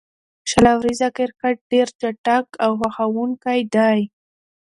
[0.49, 3.99] شل اوریز کرکټ ډېر چټک او خوښوونکی دئ.